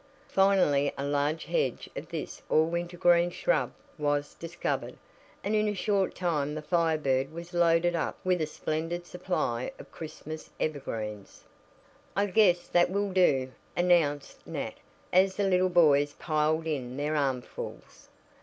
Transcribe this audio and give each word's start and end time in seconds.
Finally 0.29 0.91
a 0.97 1.05
large 1.05 1.45
hedge 1.45 1.87
of 1.95 2.09
this 2.09 2.41
all 2.49 2.65
winter 2.65 2.97
green 2.97 3.29
shrub 3.29 3.71
was 3.99 4.33
discovered, 4.33 4.97
and 5.43 5.53
in 5.53 5.67
a 5.67 5.75
short 5.75 6.15
time 6.15 6.55
the 6.55 6.61
Fire 6.63 6.97
Bird 6.97 7.31
was 7.31 7.53
loaded 7.53 7.95
up 7.95 8.17
with 8.23 8.41
a 8.41 8.47
splendid 8.47 9.05
supply 9.05 9.71
of 9.77 9.91
Christmas 9.91 10.49
evergreens. 10.59 11.43
"I 12.15 12.25
guess 12.25 12.67
that 12.69 12.89
will 12.89 13.11
do," 13.11 13.51
announced 13.77 14.47
Nat, 14.47 14.79
as 15.13 15.35
the 15.35 15.43
little 15.43 15.69
boys 15.69 16.13
piled 16.17 16.65
in 16.65 16.97
their 16.97 17.15
armfuls. 17.15 18.09